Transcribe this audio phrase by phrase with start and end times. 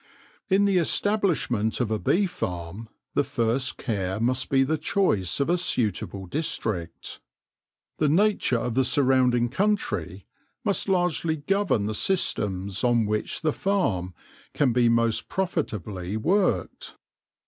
[0.49, 5.47] In the establishment of a bee farm the first care must be the choice of
[5.47, 7.19] a suitable district.
[7.99, 10.25] The nature of the surrounding country
[10.65, 13.53] must largely govern the [82 THE LORE OF THE HONEY BEE systems on which the
[13.53, 14.13] farm
[14.55, 16.95] can be most profitably worked.